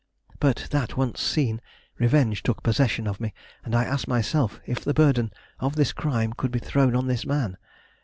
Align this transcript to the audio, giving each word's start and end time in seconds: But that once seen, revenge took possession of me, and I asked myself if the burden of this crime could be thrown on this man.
But 0.39 0.65
that 0.71 0.97
once 0.97 1.21
seen, 1.21 1.61
revenge 1.99 2.41
took 2.41 2.63
possession 2.63 3.05
of 3.05 3.19
me, 3.19 3.35
and 3.63 3.75
I 3.75 3.83
asked 3.83 4.07
myself 4.07 4.59
if 4.65 4.83
the 4.83 4.95
burden 4.95 5.31
of 5.59 5.75
this 5.75 5.93
crime 5.93 6.33
could 6.33 6.49
be 6.51 6.57
thrown 6.57 6.95
on 6.95 7.05
this 7.05 7.23
man. 7.23 7.55